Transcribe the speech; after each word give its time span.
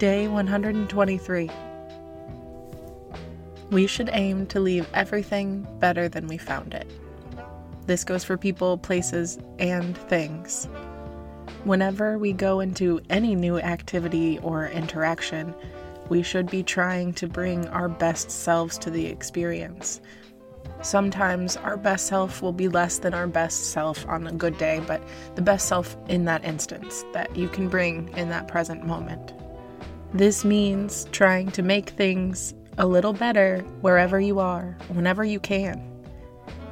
Day 0.00 0.28
123. 0.28 1.50
We 3.70 3.86
should 3.86 4.08
aim 4.14 4.46
to 4.46 4.58
leave 4.58 4.88
everything 4.94 5.66
better 5.78 6.08
than 6.08 6.26
we 6.26 6.38
found 6.38 6.72
it. 6.72 6.90
This 7.84 8.02
goes 8.02 8.24
for 8.24 8.38
people, 8.38 8.78
places, 8.78 9.38
and 9.58 9.94
things. 9.94 10.68
Whenever 11.64 12.16
we 12.16 12.32
go 12.32 12.60
into 12.60 13.02
any 13.10 13.34
new 13.34 13.58
activity 13.58 14.38
or 14.38 14.68
interaction, 14.68 15.54
we 16.08 16.22
should 16.22 16.50
be 16.50 16.62
trying 16.62 17.12
to 17.12 17.28
bring 17.28 17.68
our 17.68 17.90
best 17.90 18.30
selves 18.30 18.78
to 18.78 18.90
the 18.90 19.04
experience. 19.04 20.00
Sometimes 20.80 21.58
our 21.58 21.76
best 21.76 22.06
self 22.06 22.40
will 22.40 22.54
be 22.54 22.68
less 22.68 23.00
than 23.00 23.12
our 23.12 23.26
best 23.26 23.64
self 23.64 24.06
on 24.08 24.26
a 24.26 24.32
good 24.32 24.56
day, 24.56 24.82
but 24.86 25.02
the 25.34 25.42
best 25.42 25.68
self 25.68 25.94
in 26.08 26.24
that 26.24 26.42
instance 26.42 27.04
that 27.12 27.36
you 27.36 27.48
can 27.48 27.68
bring 27.68 28.08
in 28.16 28.30
that 28.30 28.48
present 28.48 28.86
moment. 28.86 29.34
This 30.12 30.44
means 30.44 31.06
trying 31.12 31.52
to 31.52 31.62
make 31.62 31.90
things 31.90 32.52
a 32.78 32.86
little 32.86 33.12
better 33.12 33.60
wherever 33.80 34.20
you 34.20 34.40
are, 34.40 34.76
whenever 34.88 35.24
you 35.24 35.38
can. 35.38 35.86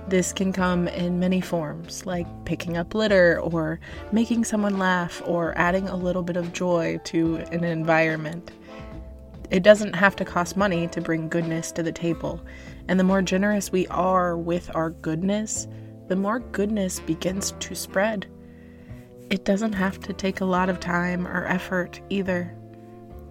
This 0.08 0.32
can 0.32 0.52
come 0.52 0.88
in 0.88 1.20
many 1.20 1.40
forms, 1.40 2.04
like 2.04 2.26
picking 2.46 2.76
up 2.76 2.94
litter, 2.94 3.38
or 3.40 3.78
making 4.10 4.44
someone 4.44 4.78
laugh, 4.78 5.22
or 5.24 5.56
adding 5.56 5.86
a 5.86 5.96
little 5.96 6.22
bit 6.22 6.36
of 6.36 6.52
joy 6.52 6.98
to 7.04 7.36
an 7.52 7.62
environment. 7.62 8.50
It 9.50 9.62
doesn't 9.62 9.94
have 9.94 10.16
to 10.16 10.24
cost 10.24 10.56
money 10.56 10.88
to 10.88 11.00
bring 11.00 11.28
goodness 11.28 11.70
to 11.72 11.82
the 11.82 11.92
table, 11.92 12.44
and 12.88 12.98
the 12.98 13.04
more 13.04 13.22
generous 13.22 13.70
we 13.70 13.86
are 13.86 14.36
with 14.36 14.74
our 14.74 14.90
goodness, 14.90 15.68
the 16.08 16.16
more 16.16 16.40
goodness 16.40 17.00
begins 17.00 17.52
to 17.60 17.74
spread. 17.76 18.26
It 19.30 19.44
doesn't 19.44 19.74
have 19.74 20.00
to 20.00 20.12
take 20.12 20.40
a 20.40 20.46
lot 20.46 20.70
of 20.70 20.80
time 20.80 21.28
or 21.28 21.46
effort 21.46 22.00
either. 22.08 22.57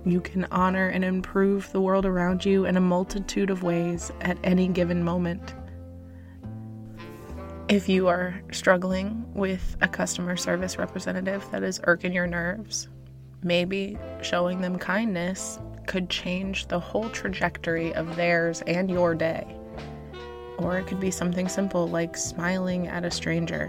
You 0.08 0.22
can 0.22 0.46
honor 0.52 0.88
and 0.88 1.04
improve 1.04 1.70
the 1.74 1.82
world 1.82 2.06
around 2.06 2.46
you 2.46 2.64
in 2.64 2.78
a 2.78 2.80
multitude 2.82 3.50
of 3.50 3.62
ways 3.62 4.10
at 4.22 4.38
any 4.42 4.70
given 4.70 5.04
moment. 5.04 5.54
If 7.68 7.90
you 7.90 8.08
are 8.08 8.42
struggling 8.54 9.26
with 9.34 9.76
a 9.82 9.88
customer 9.90 10.38
service 10.38 10.78
representative 10.78 11.46
that 11.52 11.62
is 11.62 11.82
irking 11.84 12.14
your 12.14 12.26
nerves, 12.26 12.88
maybe 13.44 13.98
showing 14.22 14.62
them 14.62 14.80
kindness 14.80 15.60
could 15.88 16.10
change 16.10 16.68
the 16.68 16.80
whole 16.80 17.10
trajectory 17.10 17.94
of 17.94 18.16
theirs 18.16 18.64
and 18.66 18.90
your 18.90 19.14
day. 19.14 19.58
Or 20.58 20.78
it 20.78 20.88
could 20.88 21.02
be 21.02 21.12
something 21.12 21.50
simple 21.50 21.86
like 21.86 22.16
smiling 22.16 22.88
at 22.88 23.04
a 23.04 23.12
stranger. 23.12 23.68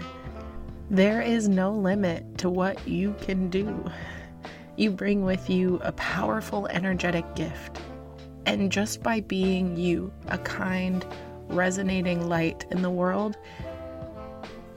There 0.89 1.21
is 1.21 1.49
no 1.49 1.73
limit 1.73 2.37
to 2.37 2.49
what 2.49 2.87
you 2.87 3.13
can 3.19 3.49
do. 3.49 3.91
You 4.79 4.91
bring 4.91 5.25
with 5.25 5.49
you 5.49 5.77
a 5.83 5.91
powerful, 5.91 6.65
energetic 6.67 7.25
gift. 7.35 7.81
And 8.45 8.71
just 8.71 9.03
by 9.03 9.19
being 9.19 9.75
you, 9.75 10.09
a 10.29 10.37
kind, 10.37 11.05
resonating 11.49 12.29
light 12.29 12.65
in 12.71 12.81
the 12.81 12.89
world, 12.89 13.35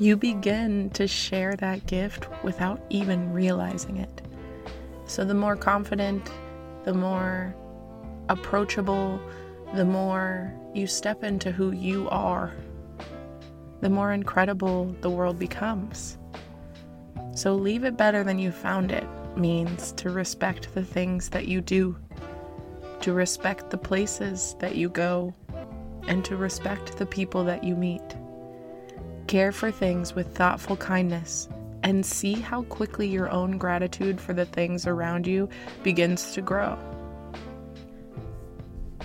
you 0.01 0.17
begin 0.17 0.91
to 0.95 1.07
share 1.07 1.55
that 1.55 1.87
gift 1.87 2.27
without 2.43 2.83
even 2.91 3.33
realizing 3.33 3.99
it. 3.99 4.23
So, 5.07 5.25
the 5.25 5.35
more 5.35 5.55
confident, 5.55 6.33
the 6.83 6.95
more 6.95 7.55
approachable, 8.29 9.21
the 9.73 9.85
more 9.85 10.53
you 10.75 10.89
step 10.89 11.23
into 11.23 11.53
who 11.53 11.71
you 11.71 12.09
are, 12.09 12.53
the 13.83 13.91
more 13.91 14.11
incredible 14.11 14.97
the 15.01 15.11
world 15.11 15.39
becomes. 15.39 16.19
So, 17.37 17.55
leave 17.55 17.85
it 17.85 17.97
better 17.97 18.25
than 18.25 18.41
you 18.41 18.51
found 18.51 18.91
it 18.91 19.07
means 19.37 19.93
to 19.93 20.11
respect 20.11 20.75
the 20.75 20.85
things 20.85 21.29
that 21.31 21.49
you 21.49 21.61
do, 21.61 21.97
to 23.01 23.13
respect 23.13 23.71
the 23.71 23.79
places 23.79 24.57
that 24.59 24.77
you 24.77 24.89
go, 24.89 25.35
and 26.07 26.25
to 26.25 26.37
respect 26.37 26.97
the 26.99 27.07
people 27.07 27.45
that 27.45 27.65
you 27.65 27.75
meet. 27.75 28.03
Care 29.27 29.53
for 29.53 29.71
things 29.71 30.15
with 30.15 30.35
thoughtful 30.35 30.77
kindness 30.77 31.49
and 31.83 32.05
see 32.05 32.35
how 32.35 32.63
quickly 32.65 33.09
your 33.09 33.31
own 33.31 33.59
gratitude 33.59 34.21
for 34.21 34.33
the 34.33 34.47
things 34.47 34.87
around 34.87 35.27
you 35.27 35.49
begins 35.83 36.33
to 36.33 36.41
grow. 36.41 36.79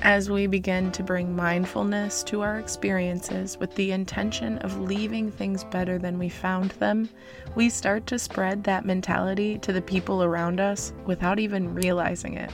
As 0.04 0.30
we 0.30 0.46
begin 0.46 0.92
to 0.92 1.04
bring 1.04 1.36
mindfulness 1.36 2.24
to 2.26 2.42
our 2.42 2.60
experiences 2.60 3.58
with 3.58 3.74
the 3.76 3.92
intention 3.92 4.60
of 4.60 4.80
leaving 4.80 5.32
things 5.32 5.64
better 5.64 5.98
than 5.98 6.20
we 6.20 6.30
found 6.30 6.72
them, 6.72 7.10
we 7.56 7.68
start 7.70 8.06
to 8.08 8.20
spread 8.20 8.64
that 8.64 8.86
mentality 8.86 9.58
to 9.60 9.74
the 9.74 9.82
people 9.82 10.24
around 10.24 10.60
us 10.60 10.94
without 11.06 11.40
even 11.40 11.74
realizing 11.74 12.36
it. 12.36 12.52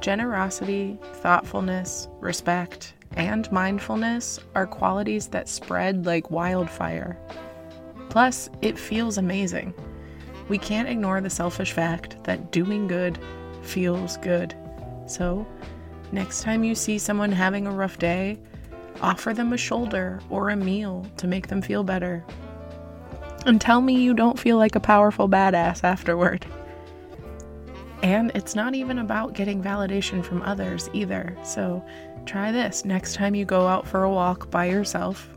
Generosity, 0.00 0.98
thoughtfulness, 1.14 2.08
respect, 2.20 2.92
and 3.16 3.50
mindfulness 3.50 4.38
are 4.54 4.66
qualities 4.66 5.28
that 5.28 5.48
spread 5.48 6.04
like 6.04 6.30
wildfire. 6.30 7.18
Plus, 8.10 8.50
it 8.60 8.78
feels 8.78 9.16
amazing. 9.16 9.72
We 10.48 10.58
can't 10.58 10.90
ignore 10.90 11.22
the 11.22 11.30
selfish 11.30 11.72
fact 11.72 12.22
that 12.24 12.52
doing 12.52 12.86
good 12.86 13.18
feels 13.62 14.18
good. 14.18 14.54
So, 15.06 15.46
next 16.12 16.42
time 16.42 16.64
you 16.64 16.74
see 16.74 16.98
someone 16.98 17.32
having 17.32 17.66
a 17.66 17.72
rough 17.72 17.98
day, 17.98 18.38
offer 19.00 19.34
them 19.34 19.52
a 19.52 19.56
shoulder 19.56 20.20
or 20.30 20.50
a 20.50 20.56
meal 20.56 21.06
to 21.16 21.26
make 21.26 21.48
them 21.48 21.62
feel 21.62 21.84
better. 21.84 22.24
And 23.46 23.60
tell 23.60 23.80
me 23.80 24.00
you 24.00 24.14
don't 24.14 24.38
feel 24.38 24.56
like 24.56 24.74
a 24.74 24.80
powerful 24.80 25.28
badass 25.28 25.84
afterward. 25.84 26.46
And 28.02 28.30
it's 28.34 28.54
not 28.54 28.74
even 28.74 28.98
about 28.98 29.34
getting 29.34 29.62
validation 29.62 30.24
from 30.24 30.42
others 30.42 30.90
either. 30.92 31.36
So 31.42 31.84
try 32.26 32.52
this 32.52 32.84
next 32.84 33.14
time 33.14 33.34
you 33.34 33.44
go 33.44 33.66
out 33.66 33.86
for 33.86 34.04
a 34.04 34.10
walk 34.10 34.50
by 34.50 34.66
yourself. 34.66 35.28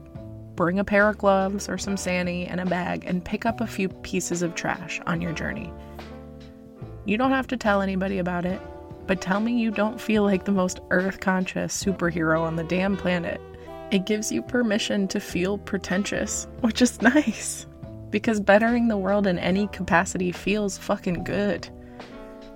Bring 0.55 0.79
a 0.79 0.83
pair 0.83 1.07
of 1.07 1.17
gloves 1.17 1.69
or 1.69 1.77
some 1.77 1.97
sani 1.97 2.45
and 2.45 2.59
a 2.59 2.65
bag 2.65 3.03
and 3.05 3.23
pick 3.23 3.45
up 3.45 3.61
a 3.61 3.67
few 3.67 3.89
pieces 3.89 4.41
of 4.41 4.55
trash 4.55 4.99
on 5.05 5.21
your 5.21 5.31
journey. 5.31 5.71
You 7.05 7.17
don't 7.17 7.31
have 7.31 7.47
to 7.47 7.57
tell 7.57 7.81
anybody 7.81 8.17
about 8.17 8.45
it, 8.45 8.59
but 9.07 9.21
tell 9.21 9.39
me 9.39 9.57
you 9.57 9.71
don't 9.71 10.00
feel 10.00 10.24
like 10.24 10.45
the 10.45 10.51
most 10.51 10.81
earth 10.92 11.19
conscious 11.21 11.81
superhero 11.81 12.42
on 12.42 12.57
the 12.57 12.63
damn 12.63 12.98
planet. 12.98 13.42
It 13.89 14.06
gives 14.06 14.31
you 14.31 14.42
permission 14.42 15.07
to 15.07 15.19
feel 15.19 15.57
pretentious, 15.57 16.45
which 16.59 16.81
is 16.81 17.01
nice. 17.01 17.65
Because 18.09 18.39
bettering 18.39 18.88
the 18.88 18.98
world 18.98 19.25
in 19.25 19.39
any 19.39 19.68
capacity 19.68 20.31
feels 20.31 20.77
fucking 20.77 21.24
good. 21.24 21.69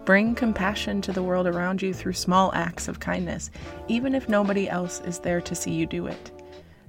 Bring 0.04 0.36
compassion 0.36 1.02
to 1.02 1.14
the 1.14 1.24
world 1.24 1.48
around 1.48 1.82
you 1.82 1.94
through 1.94 2.14
small 2.14 2.52
acts 2.54 2.88
of 2.88 3.00
kindness, 3.00 3.50
even 3.88 4.14
if 4.14 4.28
nobody 4.28 4.68
else 4.68 5.00
is 5.02 5.20
there 5.20 5.42
to 5.42 5.56
see 5.56 5.72
you 5.72 5.86
do 5.86 6.08
it. 6.08 6.32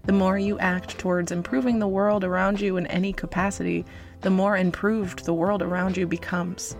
The 0.04 0.12
more 0.12 0.38
you 0.38 0.58
act 0.58 0.98
towards 0.98 1.30
improving 1.30 1.78
the 1.78 1.86
world 1.86 2.24
around 2.24 2.60
you 2.60 2.76
in 2.76 2.86
any 2.88 3.12
capacity, 3.12 3.84
the 4.22 4.30
more 4.30 4.56
improved 4.56 5.24
the 5.24 5.34
world 5.34 5.62
around 5.62 5.96
you 5.96 6.06
becomes. 6.06 6.76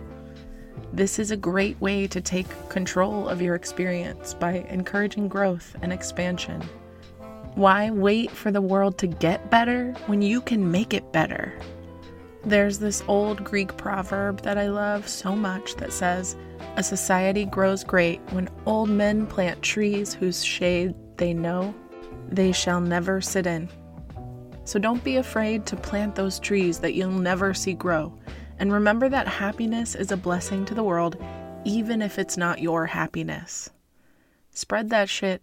This 0.95 1.19
is 1.19 1.31
a 1.31 1.39
great 1.39 1.81
way 1.81 2.07
to 2.07 2.21
take 2.21 2.69
control 2.69 3.27
of 3.27 3.41
your 3.41 3.55
experience 3.55 4.35
by 4.35 4.67
encouraging 4.69 5.27
growth 5.27 5.75
and 5.81 5.91
expansion. 5.91 6.61
Why 7.55 7.91
wait 7.91 8.31
for 8.31 8.51
the 8.51 8.61
world 8.61 8.99
to 8.99 9.07
get 9.07 9.51
better 9.51 9.93
when 10.05 10.21
you 10.21 10.43
can 10.43 10.71
make 10.71 10.93
it 10.93 11.11
better? 11.11 11.59
There's 12.45 12.79
this 12.79 13.03
old 13.09 13.43
Greek 13.43 13.75
proverb 13.79 14.43
that 14.43 14.59
I 14.59 14.69
love 14.69 15.09
so 15.09 15.35
much 15.35 15.77
that 15.77 15.95
says, 15.95 16.37
A 16.77 16.83
society 16.83 17.47
grows 17.47 17.85
great 17.85 18.21
when 18.31 18.51
old 18.67 18.91
men 18.91 19.27
plant 19.27 19.63
trees 19.63 20.13
whose 20.13 20.45
shade 20.45 20.95
they 21.17 21.33
know 21.33 21.75
they 22.29 22.53
shall 22.53 22.83
never 22.83 23.23
sit 23.23 23.47
in. 23.47 23.71
So 24.65 24.79
don't 24.79 25.03
be 25.03 25.17
afraid 25.17 25.65
to 25.67 25.77
plant 25.77 26.15
those 26.15 26.39
trees 26.39 26.81
that 26.81 26.95
you'll 26.95 27.11
never 27.11 27.55
see 27.55 27.73
grow. 27.73 28.13
And 28.59 28.73
remember 28.73 29.09
that 29.09 29.27
happiness 29.27 29.95
is 29.95 30.13
a 30.13 30.17
blessing 30.17 30.65
to 30.67 30.75
the 30.75 30.85
world, 30.85 31.17
even 31.65 32.03
if 32.03 32.19
it's 32.19 32.37
not 32.37 32.61
your 32.61 32.87
happiness. 32.87 33.71
Spread 34.51 34.91
that 34.91 35.09
shit. 35.09 35.43